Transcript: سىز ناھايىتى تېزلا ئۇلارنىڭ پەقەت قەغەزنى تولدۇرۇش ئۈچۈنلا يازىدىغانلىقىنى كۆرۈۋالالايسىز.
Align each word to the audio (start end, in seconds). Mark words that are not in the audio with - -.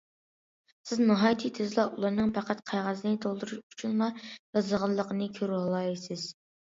سىز 0.91 1.01
ناھايىتى 1.09 1.51
تېزلا 1.57 1.85
ئۇلارنىڭ 1.97 2.33
پەقەت 2.37 2.63
قەغەزنى 2.71 3.13
تولدۇرۇش 3.27 3.59
ئۈچۈنلا 3.77 4.09
يازىدىغانلىقىنى 4.31 5.29
كۆرۈۋالالايسىز. 5.37 6.27